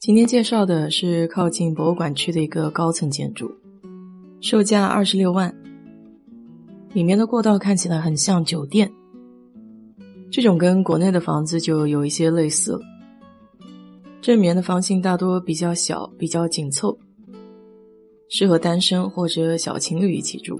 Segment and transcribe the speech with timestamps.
[0.00, 3.54] 今天介绍的是靠近博物馆区的一个高层建筑，
[4.40, 5.54] 售价二十六万。
[6.94, 8.90] 里面的过道看起来很像酒店，
[10.32, 12.80] 这种跟国内的房子就有一些类似了。
[14.22, 16.98] 这里面的房型大多比较小，比较紧凑，
[18.30, 20.58] 适合单身或者小情侣一起住。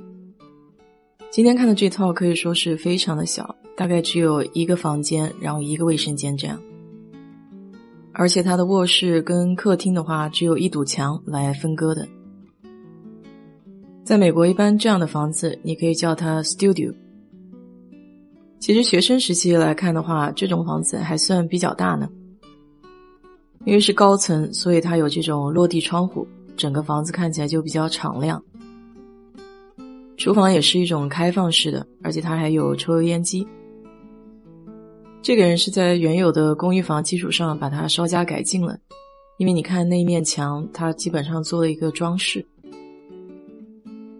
[1.30, 6.60] 今天看的这套可以说是非常的小，大概只有一个房间，然后一个卫生间这样。
[8.20, 12.06] 而且它的卧室跟客厅的话，只有一堵墙来分割的。
[14.04, 16.94] 在美国，一般这样的房子，你可以叫它 studio。
[18.58, 22.10] 其实学生时期来看的话，这种房子还算比较大呢。
[23.64, 26.28] 因为是高层，所以它有这种落地窗户，
[26.58, 28.44] 整个房子看起来就比较敞亮。
[30.18, 33.48] 厨房也是一种开放式的，而且它还有抽油烟机。
[35.22, 38.78] 这个人是在原有的公寓房基础上把它稍加改进了，
[39.36, 42.44] 因为你看那一面墙，它基本上做了一个装饰，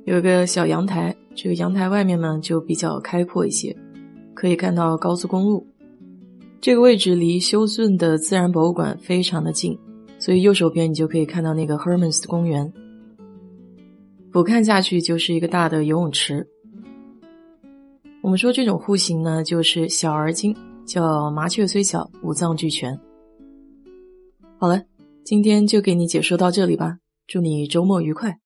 [0.04, 3.74] 有一个小阳台，这个阳台外面呢就比较开阔一些，
[4.34, 5.66] 可以看到高速公路。
[6.60, 9.76] 这个位置离休斯顿的自然博物馆非常的近，
[10.18, 12.70] 所以右手边你就可以看到那个 Hermans 公园，
[14.30, 16.46] 俯瞰下去就是一个大的游泳池。
[18.20, 20.54] 我们说这种户型呢，就是小而精。
[20.90, 22.98] 叫麻雀虽小，五脏俱全。
[24.58, 24.82] 好了，
[25.24, 26.98] 今天就给你解说到这里吧。
[27.28, 28.40] 祝你周末愉快。